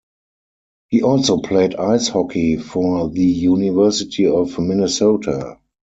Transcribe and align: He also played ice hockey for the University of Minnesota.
He 0.89 1.03
also 1.03 1.37
played 1.41 1.75
ice 1.75 2.07
hockey 2.07 2.57
for 2.57 3.07
the 3.11 3.21
University 3.23 4.25
of 4.25 4.57
Minnesota. 4.57 5.59